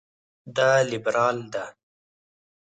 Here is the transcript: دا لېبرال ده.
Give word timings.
دا 0.55 0.71
لېبرال 0.89 1.37
ده. 1.53 1.65